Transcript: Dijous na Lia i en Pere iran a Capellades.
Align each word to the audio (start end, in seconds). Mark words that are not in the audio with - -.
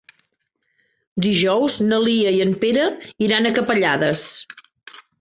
Dijous 1.25 1.77
na 1.91 2.01
Lia 2.07 2.33
i 2.39 2.41
en 2.49 2.57
Pere 2.65 2.89
iran 3.29 3.47
a 3.47 3.55
Capellades. 3.63 4.29